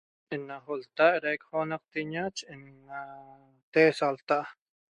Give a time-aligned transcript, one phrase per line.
[0.35, 2.99] Ena ltaharaiq onaqteña che ena
[3.71, 4.45] texasaltaa